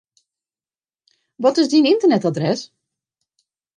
[1.41, 2.61] Wat is dyn ynternetadres?